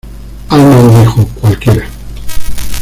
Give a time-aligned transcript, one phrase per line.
[0.49, 1.85] Altman dijo: Cualquiera.